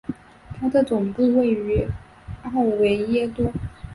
[0.59, 1.87] 它的总部位于
[2.41, 3.53] 奥维耶多。